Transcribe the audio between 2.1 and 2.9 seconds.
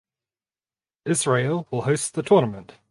the tournament.